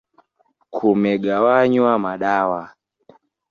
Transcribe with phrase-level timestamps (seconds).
[0.75, 2.61] Kumegawanywa madawa